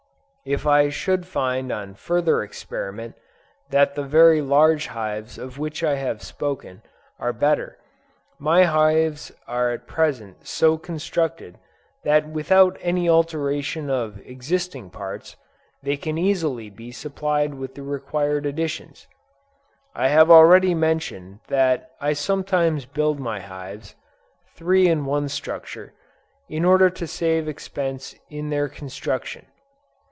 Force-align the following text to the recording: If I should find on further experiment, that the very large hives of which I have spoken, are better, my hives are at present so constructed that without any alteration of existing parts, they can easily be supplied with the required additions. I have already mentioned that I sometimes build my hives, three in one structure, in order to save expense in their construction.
If 0.43 0.65
I 0.65 0.89
should 0.89 1.27
find 1.27 1.71
on 1.71 1.93
further 1.93 2.41
experiment, 2.41 3.13
that 3.69 3.93
the 3.93 4.01
very 4.01 4.41
large 4.41 4.87
hives 4.87 5.37
of 5.37 5.59
which 5.59 5.83
I 5.83 5.97
have 5.97 6.23
spoken, 6.23 6.81
are 7.19 7.31
better, 7.31 7.77
my 8.39 8.63
hives 8.63 9.31
are 9.45 9.69
at 9.69 9.85
present 9.85 10.47
so 10.47 10.79
constructed 10.79 11.59
that 12.03 12.27
without 12.27 12.75
any 12.81 13.07
alteration 13.07 13.91
of 13.91 14.19
existing 14.25 14.89
parts, 14.89 15.35
they 15.83 15.95
can 15.95 16.17
easily 16.17 16.71
be 16.71 16.91
supplied 16.91 17.53
with 17.53 17.75
the 17.75 17.83
required 17.83 18.47
additions. 18.47 19.05
I 19.93 20.07
have 20.07 20.31
already 20.31 20.73
mentioned 20.73 21.41
that 21.49 21.91
I 22.01 22.13
sometimes 22.13 22.87
build 22.87 23.19
my 23.19 23.41
hives, 23.41 23.93
three 24.55 24.87
in 24.87 25.05
one 25.05 25.29
structure, 25.29 25.93
in 26.49 26.65
order 26.65 26.89
to 26.89 27.05
save 27.05 27.47
expense 27.47 28.15
in 28.31 28.49
their 28.49 28.67
construction. 28.69 29.45